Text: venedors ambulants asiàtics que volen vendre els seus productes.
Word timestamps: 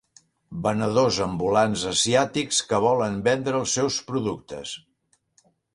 venedors 0.67 1.19
ambulants 1.25 1.83
asiàtics 1.93 2.63
que 2.71 2.81
volen 2.89 3.23
vendre 3.31 3.61
els 3.61 3.79
seus 3.81 4.03
productes. 4.13 4.77